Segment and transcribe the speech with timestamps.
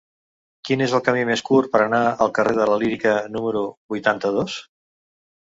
[0.69, 3.63] Quin és el camí més curt per anar al carrer de la Lírica número
[3.95, 4.59] vuitanta-dos?